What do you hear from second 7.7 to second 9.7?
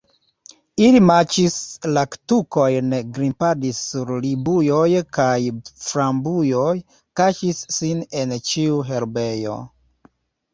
sin en ĉiu herbejo.